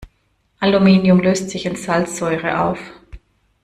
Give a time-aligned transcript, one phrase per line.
[0.59, 2.79] Aluminium löst sich in Salzsäure auf.